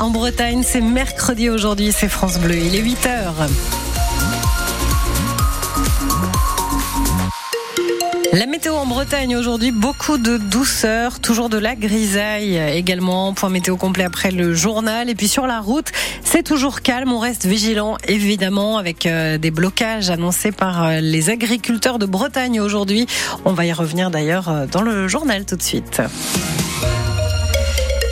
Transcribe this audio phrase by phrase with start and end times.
[0.00, 0.62] en Bretagne.
[0.64, 2.56] C'est mercredi aujourd'hui, c'est France Bleu.
[2.56, 3.48] Il est 8 heures.
[8.32, 13.34] La météo en Bretagne aujourd'hui, beaucoup de douceur, toujours de la grisaille également.
[13.34, 15.10] Point météo complet après le journal.
[15.10, 15.88] Et puis sur la route,
[16.24, 17.12] c'est toujours calme.
[17.12, 22.60] On reste vigilant évidemment avec euh, des blocages annoncés par euh, les agriculteurs de Bretagne
[22.60, 23.06] aujourd'hui.
[23.44, 26.00] On va y revenir d'ailleurs euh, dans le journal tout de suite.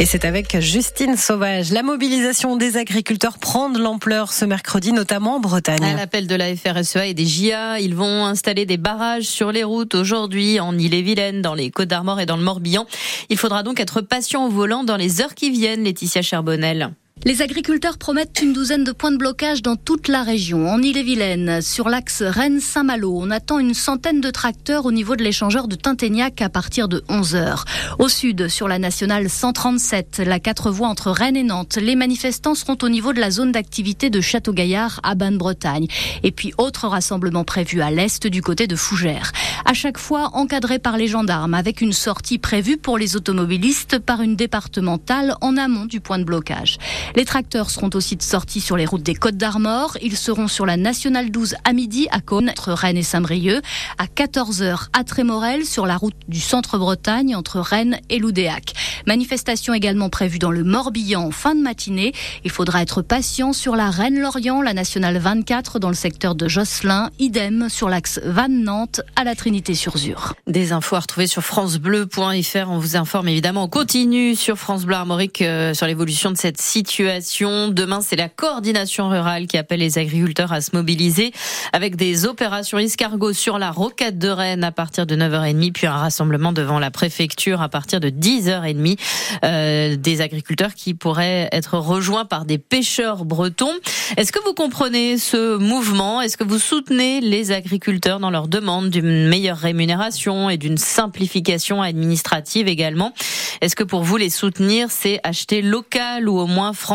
[0.00, 1.72] Et c'est avec Justine Sauvage.
[1.72, 5.82] La mobilisation des agriculteurs prend de l'ampleur ce mercredi, notamment en Bretagne.
[5.82, 9.64] À l'appel de la FRSEA et des JA, ils vont installer des barrages sur les
[9.64, 12.86] routes aujourd'hui en Ille-et-Vilaine, dans les Côtes d'Armor et dans le Morbihan.
[13.28, 16.92] Il faudra donc être patient au volant dans les heures qui viennent, Laetitia Charbonnel.
[17.24, 20.68] Les agriculteurs promettent une douzaine de points de blocage dans toute la région.
[20.68, 25.66] En Ille-et-Vilaine, sur l'axe Rennes-Saint-Malo, on attend une centaine de tracteurs au niveau de l'échangeur
[25.66, 27.64] de Tinténiac à partir de 11 heures.
[27.98, 32.54] Au sud, sur la nationale 137, la quatre voies entre Rennes et Nantes, les manifestants
[32.54, 35.88] seront au niveau de la zone d'activité de Château-Gaillard à Bagne-Bretagne.
[36.22, 39.32] Et puis, autre rassemblement prévu à l'est du côté de Fougères.
[39.64, 44.22] À chaque fois encadré par les gendarmes avec une sortie prévue pour les automobilistes par
[44.22, 46.78] une départementale en amont du point de blocage.
[47.16, 49.96] Les tracteurs seront aussi de sortie sur les routes des Côtes d'Armor.
[50.02, 53.62] Ils seront sur la nationale 12 à midi à Cône, entre Rennes et Saint-Brieuc,
[53.98, 58.74] à 14h à Trémorel, sur la route du centre-Bretagne, entre Rennes et Loudéac.
[59.06, 62.12] Manifestation également prévue dans le Morbihan en fin de matinée.
[62.44, 67.10] Il faudra être patient sur la Rennes-Lorient, la nationale 24 dans le secteur de Josselin,
[67.18, 70.34] idem sur l'axe Vannes-Nantes à la Trinité-sur-Zur.
[70.46, 72.70] Des infos à sur francebleu.fr.
[72.70, 76.60] On vous informe évidemment, on continue sur France Bleu Armorique euh, sur l'évolution de cette
[76.60, 81.32] situation Demain, c'est la coordination rurale qui appelle les agriculteurs à se mobiliser
[81.72, 85.92] avec des opérations escargots sur la rocade de Rennes à partir de 9h30, puis un
[85.92, 88.98] rassemblement devant la préfecture à partir de 10h30.
[89.44, 93.74] Euh, des agriculteurs qui pourraient être rejoints par des pêcheurs bretons.
[94.16, 96.20] Est-ce que vous comprenez ce mouvement?
[96.20, 101.80] Est-ce que vous soutenez les agriculteurs dans leur demande d'une meilleure rémunération et d'une simplification
[101.80, 103.12] administrative également?
[103.60, 106.87] Est-ce que pour vous les soutenir, c'est acheter local ou au moins français.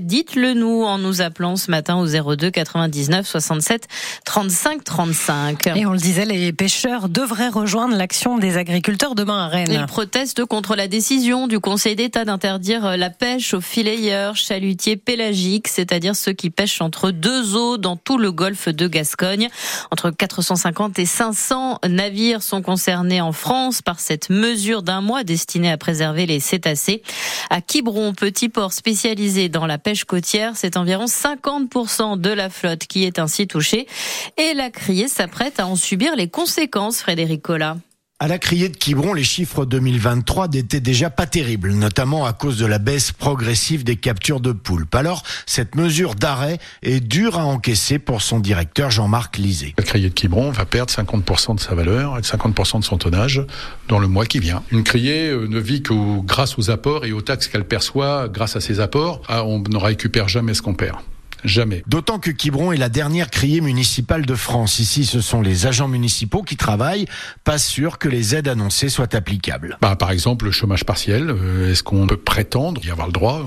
[0.00, 3.88] Dites-le nous en nous appelant ce matin au 02 99 67
[4.24, 5.66] 35 35.
[5.74, 9.72] Et on le disait, les pêcheurs devraient rejoindre l'action des agriculteurs demain à Rennes.
[9.72, 15.66] Ils protestent contre la décision du Conseil d'État d'interdire la pêche aux fileyeurs, chalutiers pélagiques,
[15.66, 19.48] c'est-à-dire ceux qui pêchent entre deux eaux dans tout le golfe de Gascogne.
[19.90, 25.72] Entre 450 et 500 navires sont concernés en France par cette mesure d'un mois destinée
[25.72, 27.02] à préserver les cétacés.
[27.50, 30.52] À Quiberon, petit port spécialisé dans la pêche côtière.
[30.56, 33.86] C'est environ 50% de la flotte qui est ainsi touchée.
[34.36, 37.76] Et la criée s'apprête à en subir les conséquences, Frédéric Collat.
[38.22, 42.58] À la criée de Quiberon, les chiffres 2023 n'étaient déjà pas terribles, notamment à cause
[42.58, 44.94] de la baisse progressive des captures de poulpes.
[44.94, 49.72] Alors, cette mesure d'arrêt est dure à encaisser pour son directeur Jean-Marc Lisée.
[49.78, 53.42] La criée de Quiberon va perdre 50% de sa valeur et 50% de son tonnage
[53.88, 54.62] dans le mois qui vient.
[54.70, 58.54] Une criée euh, ne vit que grâce aux apports et aux taxes qu'elle perçoit grâce
[58.54, 59.22] à ses apports.
[59.28, 60.98] Ah, on ne récupère jamais ce qu'on perd.
[61.44, 61.82] Jamais.
[61.86, 64.78] D'autant que Quiberon est la dernière criée municipale de France.
[64.78, 67.06] Ici, ce sont les agents municipaux qui travaillent.
[67.44, 69.78] Pas sûr que les aides annoncées soient applicables.
[69.80, 71.30] Bah, par exemple, le chômage partiel.
[71.30, 73.44] Euh, est-ce qu'on peut prétendre y avoir le droit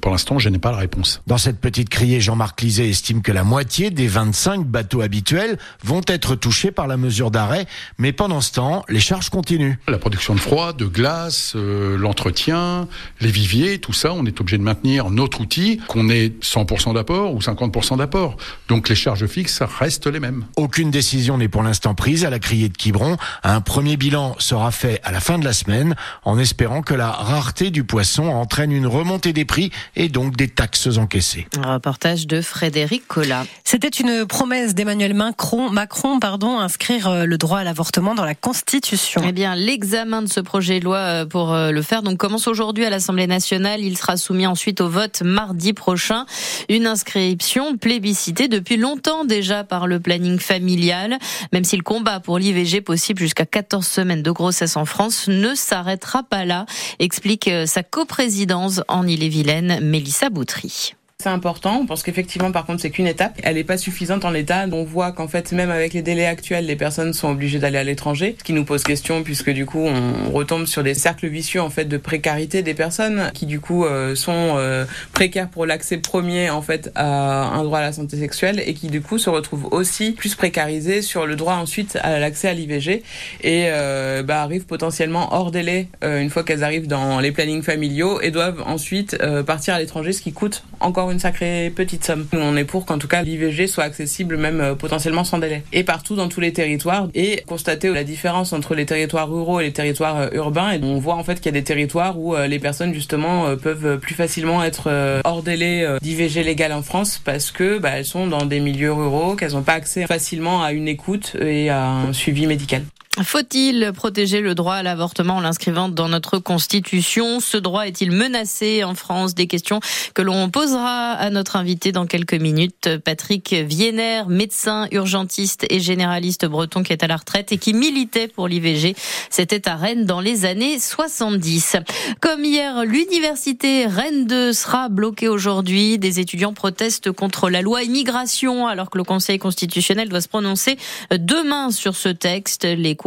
[0.00, 1.22] Pour l'instant, je n'ai pas la réponse.
[1.26, 6.02] Dans cette petite criée, Jean-Marc Lisée estime que la moitié des 25 bateaux habituels vont
[6.06, 7.66] être touchés par la mesure d'arrêt.
[7.98, 9.74] Mais pendant ce temps, les charges continuent.
[9.88, 12.88] La production de froid, de glace, euh, l'entretien,
[13.20, 17.33] les viviers, tout ça, on est obligé de maintenir notre outil, qu'on ait 100% d'apport
[17.34, 18.36] ou 50% d'apport.
[18.68, 20.44] Donc les charges fixes restent les mêmes.
[20.56, 23.16] Aucune décision n'est pour l'instant prise à la criée de Quiberon.
[23.42, 27.10] Un premier bilan sera fait à la fin de la semaine en espérant que la
[27.10, 31.46] rareté du poisson entraîne une remontée des prix et donc des taxes encaissées.
[31.62, 33.44] Un reportage de Frédéric Collat.
[33.64, 38.34] C'était une promesse d'Emmanuel Macron, Macron pardon, inscrire euh, le droit à l'avortement dans la
[38.34, 39.22] Constitution.
[39.26, 42.48] Eh bien, l'examen de ce projet de loi euh, pour euh, le faire donc commence
[42.48, 43.80] aujourd'hui à l'Assemblée nationale.
[43.80, 46.26] Il sera soumis ensuite au vote mardi prochain.
[46.68, 51.18] Une inscription inscription plébiscitée depuis longtemps déjà par le planning familial.
[51.52, 55.54] Même si le combat pour l'IVG possible jusqu'à 14 semaines de grossesse en France ne
[55.54, 56.66] s'arrêtera pas là,
[56.98, 60.94] explique euh, sa coprésidence en Ille-et-Vilaine, Mélissa Boutry
[61.26, 61.86] Important.
[61.86, 63.40] Pense qu'effectivement, par contre, c'est qu'une étape.
[63.42, 64.66] Elle n'est pas suffisante en l'état.
[64.72, 67.84] On voit qu'en fait, même avec les délais actuels, les personnes sont obligées d'aller à
[67.84, 71.60] l'étranger, ce qui nous pose question puisque du coup, on retombe sur des cercles vicieux
[71.60, 75.98] en fait de précarité des personnes qui du coup euh, sont euh, précaires pour l'accès
[75.98, 79.30] premier en fait à un droit à la santé sexuelle et qui du coup se
[79.30, 83.02] retrouvent aussi plus précarisés sur le droit ensuite à l'accès à l'IVG
[83.42, 88.20] et euh, bah, arrivent potentiellement hors délai une fois qu'elles arrivent dans les plannings familiaux
[88.20, 89.16] et doivent ensuite
[89.46, 92.26] partir à l'étranger, ce qui coûte encore une sacrée petite somme.
[92.32, 96.16] on est pour qu'en tout cas l'IVG soit accessible même potentiellement sans délai et partout
[96.16, 100.32] dans tous les territoires et constater la différence entre les territoires ruraux et les territoires
[100.32, 103.56] urbains et on voit en fait qu'il y a des territoires où les personnes justement
[103.56, 108.26] peuvent plus facilement être hors délai d'IVG légal en France parce que bah, elles sont
[108.26, 112.12] dans des milieux ruraux, qu'elles n'ont pas accès facilement à une écoute et à un
[112.12, 112.82] suivi médical.
[113.22, 117.38] Faut-il protéger le droit à l'avortement en l'inscrivant dans notre constitution?
[117.38, 119.36] Ce droit est-il menacé en France?
[119.36, 119.78] Des questions
[120.14, 126.44] que l'on posera à notre invité dans quelques minutes, Patrick Vienner, médecin urgentiste et généraliste
[126.44, 128.96] breton qui est à la retraite et qui militait pour l'IVG.
[129.30, 131.76] C'était à Rennes dans les années 70.
[132.20, 136.00] Comme hier, l'université Rennes 2 sera bloquée aujourd'hui.
[136.00, 140.78] Des étudiants protestent contre la loi immigration alors que le Conseil constitutionnel doit se prononcer
[141.12, 142.64] demain sur ce texte.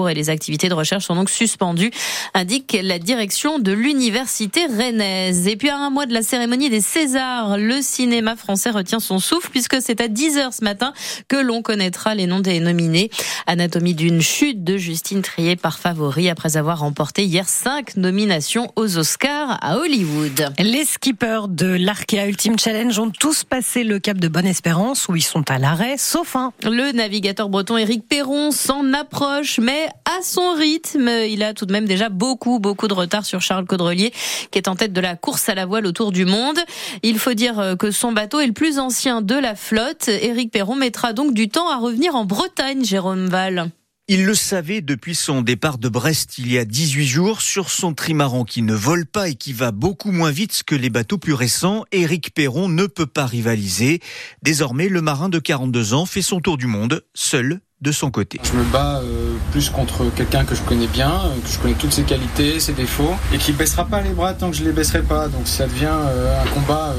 [0.08, 1.92] Et les activités de recherche sont donc suspendues,
[2.34, 5.48] indique la direction de l'université rennaise.
[5.48, 9.20] Et puis à un mois de la cérémonie des Césars, le cinéma français retient son
[9.20, 10.94] souffle puisque c'est à 10h ce matin
[11.28, 13.10] que l'on connaîtra les noms des nominés.
[13.48, 18.98] Anatomie d'une chute de Justine Trier par favori après avoir remporté hier cinq nominations aux
[18.98, 20.54] Oscars à Hollywood.
[20.60, 25.22] Les skippers de l'Arkea Ultimate Challenge ont tous passé le cap de Bonne-Espérance où ils
[25.22, 26.54] sont à l'arrêt, sauf un.
[26.64, 31.10] Le navigateur breton Éric Perron s'en approche, mais à son rythme.
[31.30, 34.12] Il a tout de même déjà beaucoup, beaucoup de retard sur Charles Caudrelier,
[34.52, 36.60] qui est en tête de la course à la voile autour du monde.
[37.04, 40.08] Il faut dire que son bateau est le plus ancien de la flotte.
[40.08, 43.72] Éric Perron mettra donc du temps à revenir en Bretagne, Jérôme Val.
[44.10, 47.94] Il le savait depuis son départ de Brest il y a 18 jours sur son
[47.94, 51.34] trimaran qui ne vole pas et qui va beaucoup moins vite que les bateaux plus
[51.34, 51.84] récents.
[51.92, 54.00] Éric Perron ne peut pas rivaliser.
[54.42, 58.40] Désormais, le marin de 42 ans fait son tour du monde, seul de son côté.
[58.44, 61.76] Je me bats euh, plus contre quelqu'un que je connais bien, euh, que je connais
[61.76, 64.72] toutes ses qualités, ses défauts, et qui baissera pas les bras tant que je les
[64.72, 65.28] baisserai pas.
[65.28, 66.96] Donc ça devient euh, un combat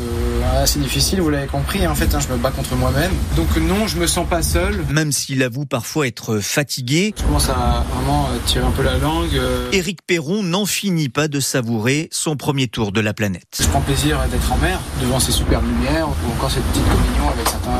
[0.55, 1.87] assez difficile, vous l'avez compris.
[1.87, 3.11] En fait, hein, je me bats contre moi-même.
[3.37, 4.85] Donc non, je me sens pas seul.
[4.91, 7.13] Même s'il avoue parfois être fatigué.
[7.17, 9.41] Je commence à vraiment tirer un peu la langue.
[9.73, 13.59] Éric Perron n'en finit pas de savourer son premier tour de la planète.
[13.61, 17.29] Je prends plaisir d'être en mer, devant ces superbes lumières, ou encore cette petite communion
[17.31, 17.71] avec certains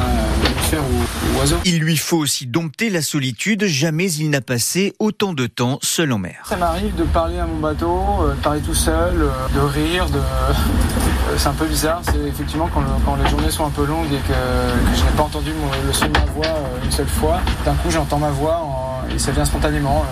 [0.43, 1.59] mammifères ou oiseaux.
[1.65, 6.13] Il lui faut aussi dompter la solitude, jamais il n'a passé autant de temps seul
[6.13, 6.45] en mer.
[6.49, 10.07] Ça m'arrive de parler à mon bateau, euh, de parler tout seul, euh, de rire,
[10.11, 10.19] de...
[10.19, 10.53] Euh,
[11.37, 14.35] c'est un peu bizarre, c'est effectivement quand, les journées sont un peu longues et que,
[14.97, 15.51] je n'ai pas entendu
[15.87, 16.47] le son de ma voix
[16.83, 20.05] une seule fois, d'un coup j'entends ma voix et ça vient spontanément.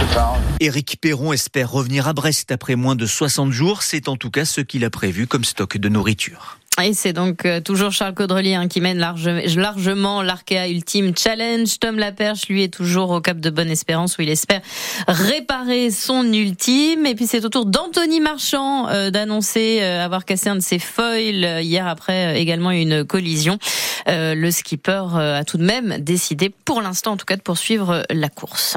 [0.00, 0.38] Je parle.
[0.60, 3.82] Éric Perron espère revenir à Brest après moins de 60 jours.
[3.82, 6.58] C'est en tout cas ce qu'il a prévu comme stock de nourriture.
[6.82, 11.66] Et c'est donc euh, toujours Charles Caudrelier hein, qui mène large, largement l'Arkea Ultime Challenge.
[11.80, 14.60] Tom Laperche, lui, est toujours au Cap de Bonne Espérance où il espère
[15.08, 17.06] réparer son ultime.
[17.06, 20.78] Et puis c'est au tour d'Anthony Marchand euh, d'annoncer euh, avoir cassé un de ses
[20.78, 23.58] foils hier après également une collision.
[24.06, 28.28] le skipper a tout de même décidé, pour l'instant en tout cas, de poursuivre la
[28.28, 28.76] course.